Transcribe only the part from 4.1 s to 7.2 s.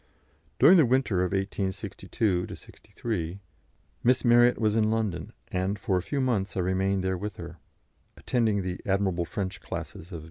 Marryat was in London, and for a few months I remained there